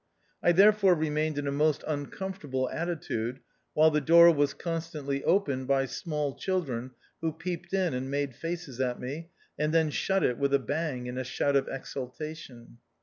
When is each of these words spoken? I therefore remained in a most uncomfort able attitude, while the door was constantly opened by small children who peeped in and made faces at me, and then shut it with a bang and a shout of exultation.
I 0.41 0.51
therefore 0.51 0.95
remained 0.95 1.37
in 1.37 1.45
a 1.45 1.51
most 1.51 1.81
uncomfort 1.83 2.45
able 2.45 2.67
attitude, 2.71 3.39
while 3.75 3.91
the 3.91 4.01
door 4.01 4.31
was 4.33 4.55
constantly 4.55 5.23
opened 5.23 5.67
by 5.67 5.85
small 5.85 6.33
children 6.33 6.89
who 7.21 7.31
peeped 7.31 7.71
in 7.71 7.93
and 7.93 8.09
made 8.09 8.33
faces 8.33 8.79
at 8.81 8.99
me, 8.99 9.29
and 9.59 9.75
then 9.75 9.91
shut 9.91 10.23
it 10.23 10.39
with 10.39 10.55
a 10.55 10.57
bang 10.57 11.07
and 11.07 11.19
a 11.19 11.23
shout 11.23 11.55
of 11.55 11.67
exultation. 11.69 12.79